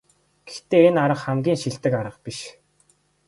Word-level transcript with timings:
Гэхдээ 0.49 0.83
энэ 0.89 1.01
арга 1.05 1.17
хамгийн 1.23 1.57
шилдэг 1.61 1.93
арга 2.01 2.17
биш. 2.25 2.39